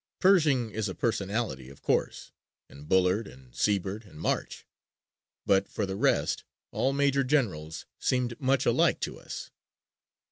[0.19, 2.31] Pershing is a personality, of course,
[2.67, 4.65] and Bullard and Sibert and March,
[5.45, 9.51] but for the rest all major generals seemed much alike to us.